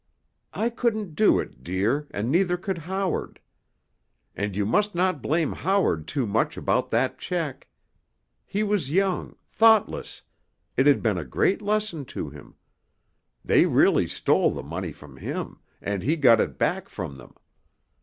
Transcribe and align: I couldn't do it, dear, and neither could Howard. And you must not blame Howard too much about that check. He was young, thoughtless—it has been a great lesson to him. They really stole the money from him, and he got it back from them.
I 0.55 0.71
couldn't 0.71 1.13
do 1.13 1.39
it, 1.39 1.63
dear, 1.63 2.07
and 2.09 2.31
neither 2.31 2.57
could 2.57 2.79
Howard. 2.79 3.39
And 4.35 4.55
you 4.55 4.65
must 4.65 4.95
not 4.95 5.21
blame 5.21 5.51
Howard 5.51 6.07
too 6.07 6.25
much 6.25 6.57
about 6.57 6.89
that 6.89 7.19
check. 7.19 7.67
He 8.47 8.63
was 8.63 8.91
young, 8.91 9.35
thoughtless—it 9.51 10.87
has 10.87 10.97
been 10.97 11.19
a 11.19 11.23
great 11.23 11.61
lesson 11.61 12.05
to 12.05 12.31
him. 12.31 12.55
They 13.45 13.67
really 13.67 14.07
stole 14.07 14.49
the 14.49 14.63
money 14.63 14.91
from 14.91 15.17
him, 15.17 15.59
and 15.83 16.01
he 16.01 16.15
got 16.15 16.41
it 16.41 16.57
back 16.57 16.89
from 16.89 17.19
them. 17.19 17.35